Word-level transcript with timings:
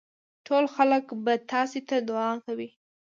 ټول 0.45 0.63
خلک 0.75 1.05
به 1.23 1.33
تاسي 1.51 1.81
ته 1.87 1.95
دعا 2.09 2.31
کوي. 2.45 2.69